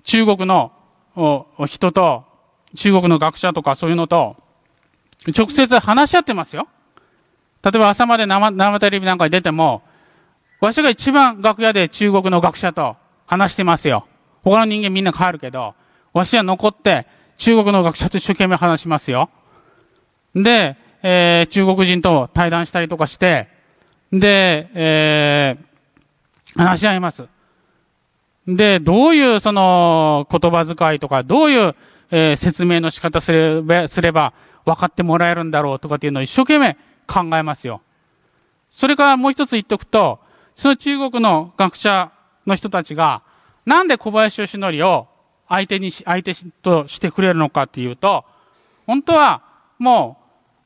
[0.03, 0.71] 中国の
[1.67, 2.25] 人と、
[2.75, 4.37] 中国の学者とかそういうのと、
[5.27, 6.67] 直接話し合ってますよ。
[7.63, 9.81] 例えば朝まで生生テレビなんかに出ても、
[10.61, 14.07] わしが一番楽屋で中国の学者と話してますよ。
[14.43, 15.75] 他の人間みんな帰るけど、
[16.13, 17.05] わしは残って
[17.37, 19.29] 中国の学者と一生懸命話しますよ。
[20.35, 23.47] で、えー、中国人と対談したりとかして、
[24.11, 27.27] で、えー、話し合います。
[28.47, 31.75] で、どういうその言葉遣いとか、どういう、
[32.11, 34.33] えー、説明の仕方すれば、すれば
[34.69, 36.77] 分かってもらえるんだろうとかっていうのを一生懸命
[37.07, 37.81] 考えますよ。
[38.69, 40.19] それからもう一つ言っておくと、
[40.53, 42.11] その中国の学者
[42.45, 43.23] の人たちが、
[43.65, 45.07] なんで小林義則を
[45.47, 48.25] 相手にし、相手としてくれるのかっていうと、
[48.85, 49.41] 本当は
[49.79, 50.17] も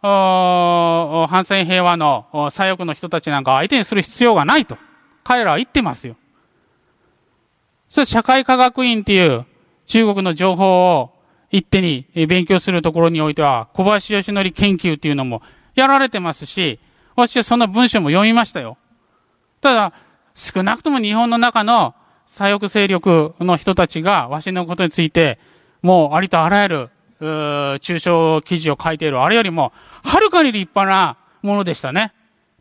[0.01, 4.77] う、反戦平和の左翼の人たちなんか相手にする必要がないと、
[5.23, 6.17] 彼らは言ってますよ。
[7.87, 9.45] それ社会科学院っていう
[9.85, 11.12] 中国の情報を
[11.53, 15.43] 一手に勉強するところにおいては、小林義則研究っていうのも
[15.75, 16.79] やられてますし、
[17.15, 18.75] 私はその文章も読みましたよ。
[19.61, 19.93] ただ、
[20.33, 21.93] 少なくとも日本の中の
[22.25, 25.37] 左翼勢力の人たちが、わしのことについて、
[25.83, 26.89] もうありとあらゆる、
[27.79, 32.13] 中小記事を書いている、あれよりも、はるかに立派なものでしたね。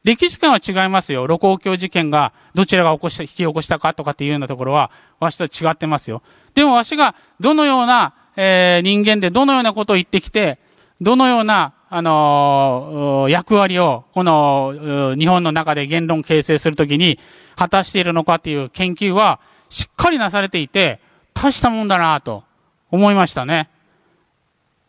[0.04, 1.26] 歴史観は違いますよ。
[1.26, 6.22] 露光橋事件がどちらが起こした、引き起こしたかとかっていうようなところは、わしと違ってますよ。
[6.52, 10.58] でもわしがどのような、えー、人間でどのようなことを言ってきて、
[11.00, 17.18] どのような、あのー、役割を、この、日本の中で言論形成するときに
[17.56, 21.00] 果たしているのかっていう研究は、しっかりなされていて、
[21.34, 22.44] 大したもんだなと
[22.90, 23.68] 思いましたね。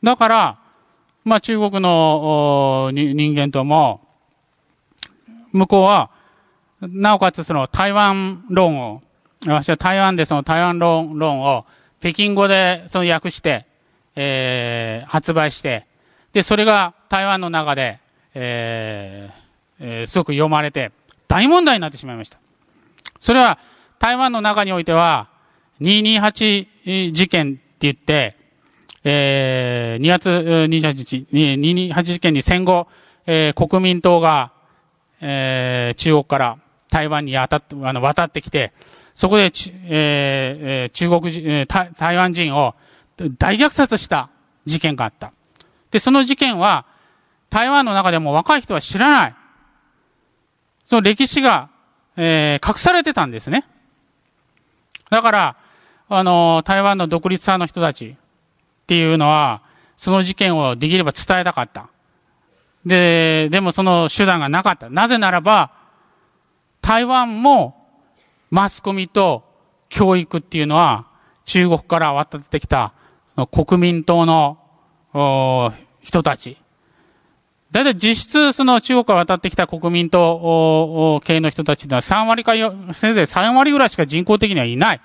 [0.04, 0.60] だから、
[1.24, 4.02] まあ中国の人間とも、
[5.52, 6.10] 向こうは、
[6.82, 9.02] なおかつその台湾論を、
[9.48, 11.66] 私は台湾でその台湾論論を
[12.04, 13.66] 北京語でその訳して、
[14.18, 15.88] えー、発売して、
[16.34, 17.98] で、それが台湾の中で、
[18.34, 19.44] えー
[19.80, 20.92] えー、すごく読まれて、
[21.30, 22.40] 大問題になってしまいました。
[23.22, 23.58] それは、
[24.00, 25.30] 台湾の中においては、
[25.80, 28.36] 228事件って言って、
[29.06, 32.88] えー、2月28日、228事件に戦後、
[33.26, 34.52] えー、国民党が、
[35.22, 36.58] えー、中国から
[36.90, 38.74] 台湾に当たって、あの、渡ってきて、
[39.16, 39.52] そこで、
[39.86, 42.76] えー、中国人、台湾人を
[43.38, 44.30] 大虐殺した
[44.66, 45.34] 事件があった。
[45.92, 46.86] で、その事件は、
[47.50, 49.36] 台湾の中でも若い人は知らない。
[50.84, 51.70] その歴史が、
[52.18, 53.66] えー、隠されてたんですね。
[55.10, 55.56] だから、
[56.10, 59.62] あの、台湾の独立派の人たちっていうのは、
[59.96, 61.88] その事件をできれば伝えたかった。
[62.86, 64.90] で、でもその手段がなかった。
[64.90, 65.72] なぜならば、
[66.82, 67.83] 台湾も
[68.54, 69.44] マスコミと
[69.90, 71.08] 教育っていうのは
[71.46, 72.94] 中国から渡ってきた
[73.52, 74.60] 国民党の
[76.04, 76.58] 人たち。
[77.72, 82.54] だいたい実質その中国から渡ってきた国民党系の人たちは3割か
[82.94, 85.02] せいぜい3割ぐらいしか人口的にはいない。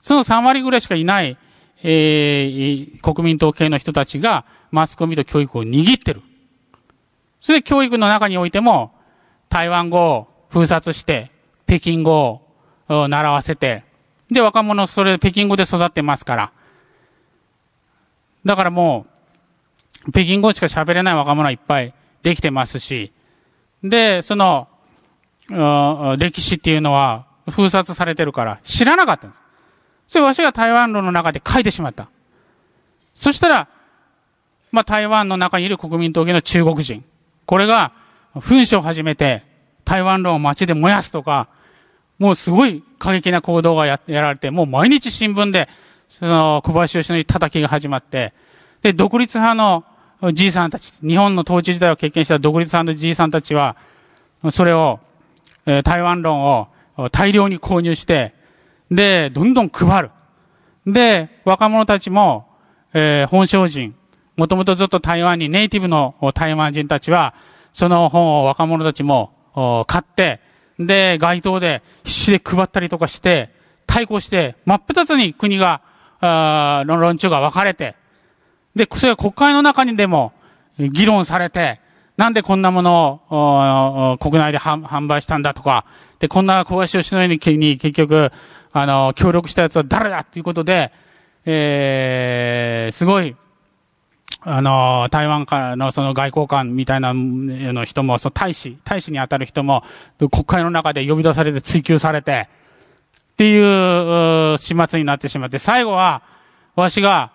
[0.00, 1.36] その3割ぐらいしかいない、
[1.82, 6.22] えー、国民党系の人たちがマスコミと教育を握ってる。
[7.40, 8.92] それで教育の中においても
[9.48, 11.32] 台湾語を封殺して、
[11.68, 12.40] 北京語
[12.88, 13.84] を習わせて、
[14.30, 16.52] で、若者それ北京語で育ってますから。
[18.44, 19.06] だからも
[20.06, 23.12] う、北京語しか喋れない若者いっぱいできてますし、
[23.84, 24.68] で、その、
[26.18, 29.42] 歴史っていうのは封殺されてるから知らなかったんです。
[30.08, 32.08] それわしが台湾論の中で書いてしまった。
[33.14, 33.68] そしたら、
[34.72, 37.04] まあ台湾の中にいる国民党系の中国人。
[37.44, 37.92] これが、
[38.34, 39.42] 噴書を始めて、
[39.84, 41.48] 台湾論を街で燃やすとか、
[42.18, 45.68] もうすごい過激な行動がややられて、もう毎日新聞で、
[46.08, 48.32] その、小林義則叩きが始まって、
[48.82, 49.84] で、独立派の
[50.32, 53.76] じいさんたち、日本の統治時代を経験した独立派のじいさんたちは、
[54.50, 55.00] それを、
[55.66, 56.68] え、台湾論を
[57.12, 58.34] 大量に購入して、
[58.90, 60.10] で、どんどん配る。
[60.86, 62.48] で、若者たちも、
[62.94, 63.94] えー、本省人、
[64.36, 67.34] もともとずっと台湾にネイティブの台湾人たちは、
[67.72, 70.40] その本を若者たちも買って、
[70.78, 73.50] で、街頭で必死で配ったりとかして、
[73.86, 75.82] 対抗して、真っ二つに国が、
[76.20, 77.96] あ論中が分かれて、
[78.74, 80.32] で、それが国会の中にでも
[80.78, 81.80] 議論されて、
[82.16, 85.84] なんでこんなものを国内で販売したんだとか、
[86.18, 88.32] で、こんな小林義則に結局、
[88.72, 90.92] あの、協力したやつは誰だっていうことで、
[91.44, 93.36] えー、すごい、
[94.40, 99.82] あの、台湾からのその外交官みたいなの人も、その大使、大使に当たる人も、
[100.18, 102.48] 国会の中で呼び出されて追及されて、
[103.32, 103.58] ってい
[104.54, 106.22] う始末になってしまって、最後は、
[106.76, 107.32] わしが、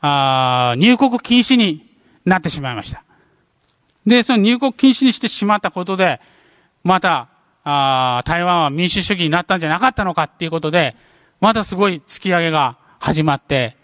[0.00, 1.88] あ入国禁止に
[2.24, 3.04] なってしまいました。
[4.04, 6.20] で、その入国禁止にしてしまったことで、
[6.82, 7.28] また、
[7.64, 10.96] あ台湾は民主主義になったんじゃなかったのかっていうことで、
[11.40, 13.76] またすごい突き上げが始まって、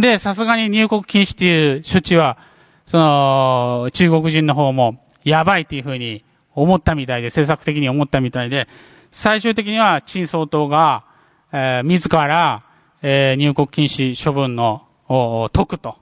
[0.00, 2.36] で、さすがに入国禁止っていう処置は、
[2.84, 6.22] その、中国人の方も、やばいっていうふうに
[6.52, 8.68] 思ったみたいで、政策的に思ったみたいで、
[9.10, 11.04] 最終的には、陳総統が、
[11.50, 12.62] えー、自ら、
[13.00, 15.94] えー、入国禁止処分の、を解くと、っ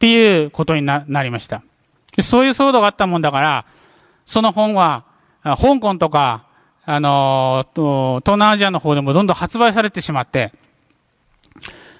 [0.00, 1.62] ていうことにな、なりました。
[2.20, 3.64] そういう騒動があったもんだから、
[4.24, 5.04] その本は、
[5.42, 6.46] 香港とか、
[6.86, 10.52] あの東南アジアの方でもどんどん発売されてしまって、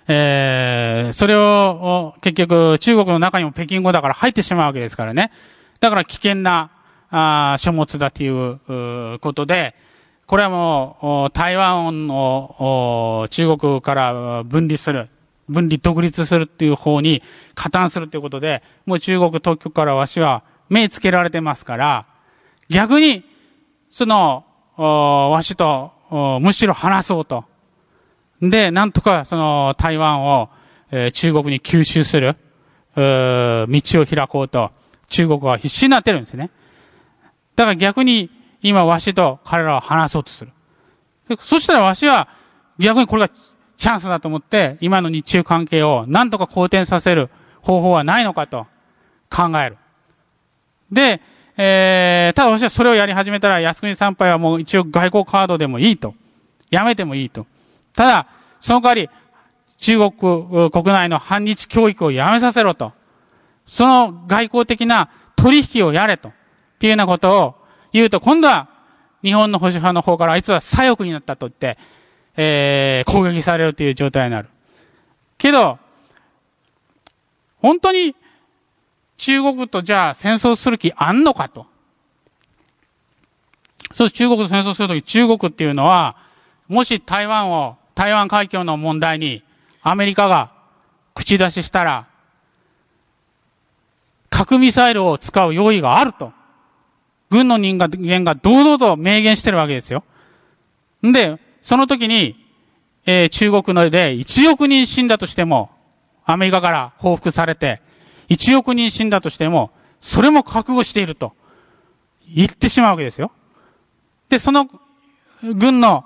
[0.07, 5.31] えー、それを結局中国の中にも北京語だから入ってしまうわけですからね。
[5.81, 6.71] だから危険な
[7.11, 9.75] あ書物だということで、
[10.27, 15.09] これはもう台湾を中国から分離する、
[15.49, 17.23] 分離独立するっていう方に
[17.55, 22.07] 加担するということで、もう中国当局からわしは目つけられてますから、
[22.69, 23.25] 逆に、
[23.91, 24.45] その、
[24.77, 25.93] わしと
[26.41, 27.45] むしろ話そうと。
[28.51, 30.51] で、なんとかその台湾を、
[30.91, 32.37] えー、中国に吸収する、
[32.97, 34.71] 道を開こうと、
[35.09, 36.51] 中国は必死になってるんですね。
[37.57, 38.31] だから逆に
[38.63, 40.53] 今わしと彼らは話そうとする。
[41.41, 42.29] そしたらわしは
[42.79, 43.31] 逆にこれが
[43.77, 47.31] チャンスだと思って、今の日中関係を何とか好転させる
[47.61, 48.67] 方法はないのかと
[49.31, 49.77] 考える。
[50.91, 51.21] で、
[51.57, 56.15] えー、ただ私はそれをやり始めたら、靖国参拝はもう一応外交カードでもいいと。
[56.71, 57.47] やめてもいいと。
[57.95, 58.27] ただ、
[58.65, 59.11] その代わり、
[59.77, 62.95] 中国国内の反日教育をやめさせろと。
[63.67, 66.31] その外交的な取引をやれと。
[66.31, 66.33] っ
[66.79, 67.55] ていうようなことを
[67.93, 68.69] 言うと、今度は
[69.23, 71.77] 日本の保守派の方からあいつは左翼になったと言って、
[72.39, 74.49] えー、攻撃されるという状態になる。
[75.37, 75.79] けど、
[77.59, 78.17] 本当に
[79.19, 81.67] 中国とじゃあ戦争する気あんのかと。
[83.93, 86.17] そう、中国と戦争するとき、中国っていうのは、
[86.67, 89.45] もし台湾を台湾海峡の問題に
[89.83, 90.53] アメリカが
[91.15, 92.09] 口出ししたら、
[94.31, 96.33] 核ミサイルを使う用意があると。
[97.31, 100.05] 軍の人間が堂々と明言してるわけですよ。
[101.05, 102.37] んで、その時に、
[103.07, 105.71] えー、中国ので1億人死んだとしても、
[106.25, 107.83] アメリカから報復されて、
[108.29, 109.71] 1億人死んだとしても、
[110.01, 111.33] それも覚悟していると
[112.29, 113.33] 言ってしまうわけですよ。
[114.29, 114.69] で、その
[115.43, 116.05] 軍の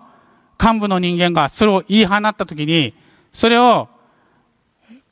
[0.61, 2.95] 幹部の人間がそれを言い放ったときに、
[3.33, 3.89] それを、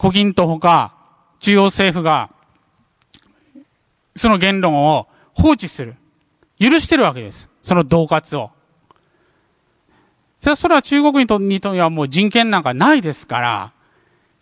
[0.01, 0.95] 古今と他、
[1.39, 2.31] 中央政府が、
[4.17, 5.95] その言論を放置する。
[6.59, 7.49] 許してるわけです。
[7.63, 8.51] その恫喝を。
[10.41, 13.73] それはそれは中国にとにとはもう人権なんかないですから、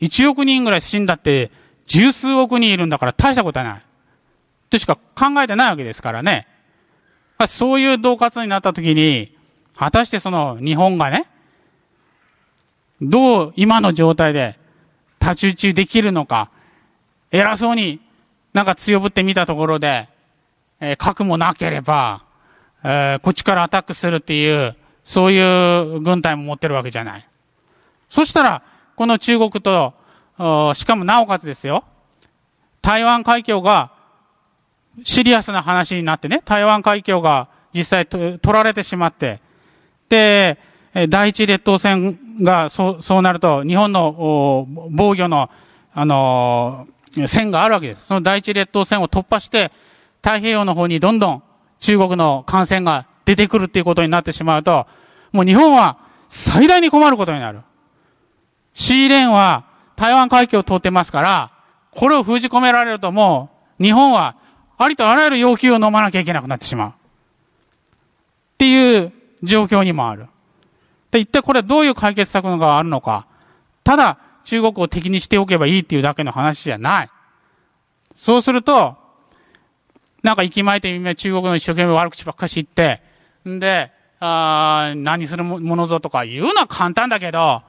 [0.00, 1.50] 1億人ぐらい死んだって、
[1.86, 3.82] 十数億人いるんだから大したことはない。
[4.70, 6.46] としか考えてないわけですからね。
[7.46, 9.33] そういう恫喝になったときに、
[9.76, 11.26] 果たしてその日本がね、
[13.00, 14.58] どう今の状態で
[15.20, 16.50] 太刀打ちできるのか、
[17.30, 18.00] 偉そうに
[18.52, 20.08] なんか強ぶってみたところで、
[20.80, 22.24] えー、核もなければ、
[22.84, 27.28] えー、こっちからアタックするっていう、そういう軍隊も持ってるわけじゃない。
[28.08, 28.62] そしたら、
[28.96, 29.94] この中国と、
[30.74, 31.84] しかもなおかつですよ、
[32.80, 33.92] 台湾海峡が
[35.02, 39.40] シリアスな話になってね、台湾海峡が実際取られてしまって、
[40.14, 40.58] で、
[41.08, 45.50] 第一列島線がそうそうなると、日本の防御の、
[45.92, 46.86] あの
[47.26, 48.06] 線があるわけです。
[48.06, 49.72] その第一列島線を突破して、
[50.22, 51.42] 太平洋の方にどんどん
[51.80, 54.86] 中国の感染が出てくるっていうことになってしまうと、
[55.32, 55.98] もう日本は
[56.28, 57.60] 最大に困ることになる。
[58.72, 59.64] シーレーンは
[59.96, 61.50] 台湾海峡を通ってますから、
[61.90, 63.50] これを封じ込められるとも
[63.80, 64.36] う、日本は
[64.78, 66.88] ありとあらゆる要求を飲まなきゃいけなくなってしまう。
[66.90, 66.92] っ
[68.58, 69.12] ていう
[69.44, 70.26] 状況にもある。
[71.10, 73.26] で、一体これはどういう解決策があるのか。
[73.84, 77.08] ただ、中国を敵にしておけばいいっていうだけの話じゃない。
[78.14, 78.96] そうすると、
[80.22, 83.02] なんか息巻いてみんな中国の一生懸命悪口ばっかし言って、
[83.48, 87.62] んで、あ何するものぞとか言うのは簡単だけど、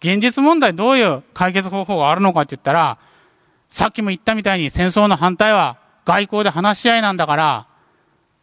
[0.00, 2.98] 現実問題どういう解決方法があるのかって言ったら、
[3.70, 7.66] さっきも言ったみたいに戦争の反対は外交で話し合いなんだから、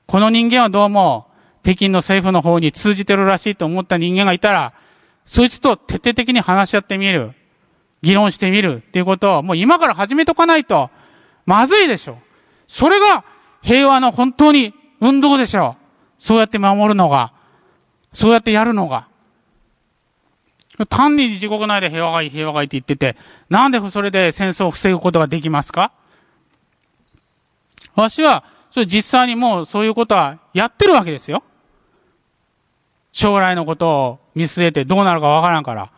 [0.07, 1.27] この人間はどうも
[1.63, 4.73] 北京の政府の方に通じてるらしいと思った人間がいたら、
[5.25, 7.33] そいつと徹底的に話し合ってみる。
[8.01, 10.91] 議論してみるっていうことを、もう今から始めとかないと、
[11.45, 12.17] まずいでしょ。
[12.67, 13.23] それが
[13.61, 15.83] 平和の本当に運動でしょう。
[16.19, 17.31] そうやって守るのが。
[18.11, 19.07] そうやってやるのが。
[20.89, 23.15] 単に自国内で平和がいい、平和がいいって言ってて、
[23.49, 25.93] なんでそれで戦争を防ぐことができますか？
[27.95, 31.41] 私は、それ実際にもうそういうことはやってるわけですよ。
[33.13, 35.91] 将来のことを見据えてどうなるかわからんから。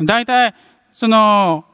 [0.00, 0.54] 大体、
[0.90, 1.64] その、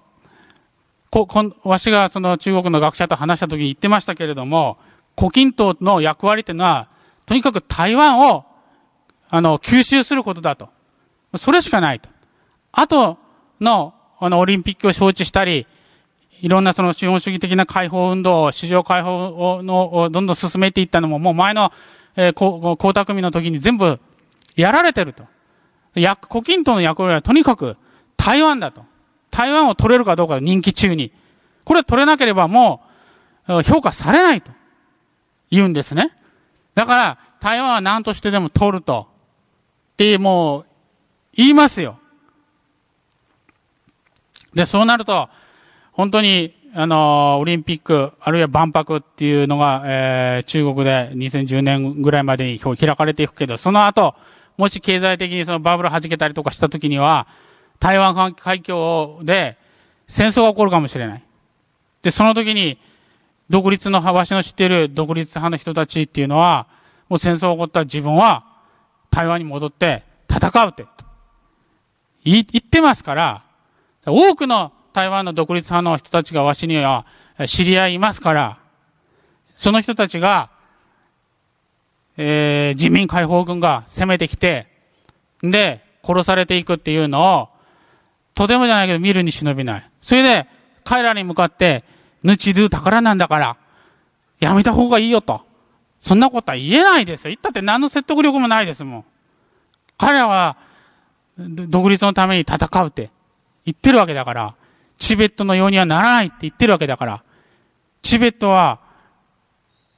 [1.08, 4.78] こ、こんわしがその中国の学者と話した時に言ってましたけれども、
[5.14, 6.88] 胡錦涛の役割っていうのは、
[7.26, 8.44] とにかく台湾を、
[9.30, 10.68] あの、吸収することだと。
[11.36, 12.08] それしかないと。
[12.72, 13.18] あと
[13.60, 15.66] の、あの、オリンピックを招致したり、
[16.40, 21.72] いろんなその資本主義的な解放運動、市場解放の、をどんどん進めていったのも、もう前の、
[22.16, 24.00] えー、江沢民の時に全部
[24.56, 25.24] やられてると。
[25.94, 27.76] 役、胡錦涛の役割はとにかく
[28.16, 28.84] 台湾だと。
[29.30, 31.12] 台湾を取れるかどうか人気中に。
[31.64, 32.82] これ取れなければも
[33.48, 34.50] う評価されないと
[35.50, 36.12] 言うんですね。
[36.74, 39.08] だから、台湾は何としてでも取ると。
[39.92, 40.66] ってもう
[41.34, 41.98] 言いますよ。
[44.54, 45.28] で、そうなると、
[45.92, 54.14] 本当に、あの、オリンピック、あるいは万博っていうのが、えー、中国で2010年ぐらいまでに開かれていくけど、その後、
[54.56, 57.26] もし経済的にそのバブル弾けたりとかした時には、
[57.80, 59.56] 台湾海峡で
[60.06, 61.22] 戦争が起こるかもしれない。
[62.02, 62.78] で、その時に、
[63.50, 66.66] 独立の派、わしの知っている独立派の人たちっていうのは、
[67.08, 68.44] もう戦争が起こった自分は、
[69.10, 70.86] 台湾に戻って戦うって、
[72.24, 73.42] 言ってますから、
[74.06, 77.06] 多くの台湾の独立派の人たちがわしには
[77.46, 78.58] 知り合いますから、
[79.54, 80.50] その人たちが、
[82.16, 84.66] えー、人民解放軍が攻めてきて、
[85.42, 87.48] で、殺されていくっていうのを、
[88.34, 89.90] とてもじゃないけど見るに忍びない。
[90.00, 90.46] それで、
[90.84, 91.84] 彼らに向かって、
[92.22, 93.56] ぬちど宝なんだから、
[94.40, 95.42] やめた方がいいよと。
[95.98, 97.30] そんなことは言えないですよ。
[97.30, 99.04] 言ったって何の説得力もないですもん。
[99.96, 100.56] 彼らは、
[101.38, 103.10] 独立のために戦うって
[103.64, 104.54] 言ってるわけだから。
[105.02, 107.24] チベットのようにはならないって言ってるわけだから、
[108.02, 108.80] チベットは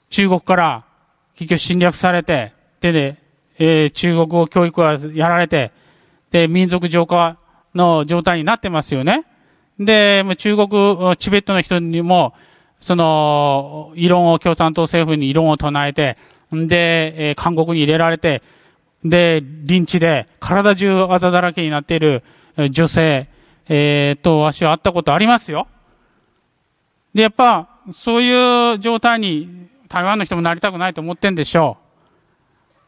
[0.09, 0.85] 中国から
[1.37, 3.19] 結局侵略されて、でね、
[3.59, 5.73] えー、中国語教育はやられて、
[6.31, 7.39] で、民族浄化
[7.75, 9.25] の状態になってますよね。
[9.79, 12.35] で、中国、チベットの人にも、
[12.81, 16.17] その、異論を、共産党政府に異論を唱えて、
[16.53, 18.43] で、えー、韓国に入れられて、
[19.05, 22.23] で、リンチで体中あざだらけになっている
[22.71, 23.29] 女性、
[23.69, 25.67] えー、と、わしは会ったことありますよ。
[27.13, 31.77] で、やっぱ、そういう状態に台湾の人もなりたくないと思ってんでしょ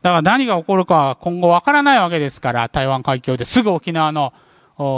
[0.01, 0.03] う。
[0.03, 4.33] だから何が起こるかは今後わからないわけですから、台湾海峡ですぐ沖縄の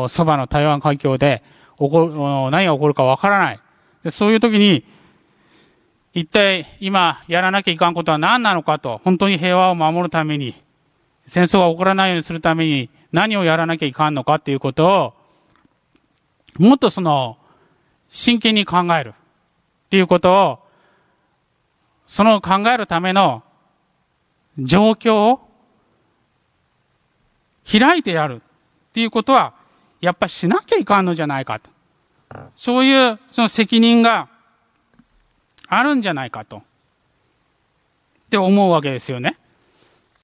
[0.08, 1.42] そばの台湾海峡で
[1.78, 3.60] 起こ、何が起こるかわからない。
[4.04, 4.86] でそういう時に、
[6.14, 10.54] 一体今やらなきゃいかんことは何なのかと、本当に平和を守るために、
[11.26, 15.14] 戦争が起こらないようにするために何をやらなきゃいかんのかっていうことを、
[16.58, 17.36] もっとその、
[18.08, 20.67] 真剣に考えるっていうことを、
[22.08, 23.44] その考えるための
[24.58, 25.48] 状況を
[27.70, 28.40] 開いてやるっ
[28.94, 29.52] ていうことは、
[30.00, 31.70] やっぱしなきゃいかんのじゃないかと。
[32.56, 34.28] そういうその責任が
[35.68, 36.56] あるんじゃないかと。
[36.56, 36.62] っ
[38.30, 39.37] て思うわけですよね。